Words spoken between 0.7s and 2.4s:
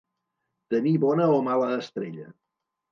Tenir bona o mala estrella.